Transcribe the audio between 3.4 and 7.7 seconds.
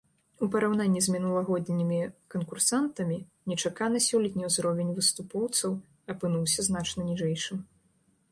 нечакана сёлетні ўзровень выступоўцаў апынуўся значна ніжэйшым.